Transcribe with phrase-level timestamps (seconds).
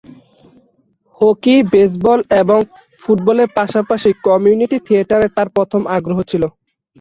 [1.21, 2.59] Hockey, baseball এবং
[3.01, 6.43] ফুটবলের পাশাপাশি কমিউনিটি থিয়েটারে তার প্রথম আগ্রহ ছিল।